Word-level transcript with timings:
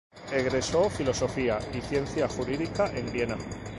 Egresó 0.31 0.89
filosofía 0.89 1.59
y 1.75 1.79
ciencia 1.81 2.27
jurídica 2.27 2.87
en 2.87 3.11
Viena. 3.11 3.37